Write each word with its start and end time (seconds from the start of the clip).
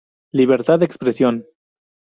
Libertad 0.33 0.79
de 0.79 0.85
expresión. 0.89 1.45